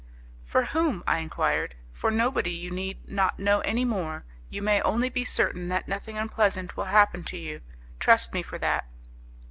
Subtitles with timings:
[0.45, 1.03] 'For whom?
[1.05, 1.75] I enquired.
[1.93, 2.49] 'For nobody.
[2.49, 6.85] You need not know any more: you may only be certain that nothing unpleasant will
[6.85, 7.61] happen to you;
[7.99, 8.87] trust me for that.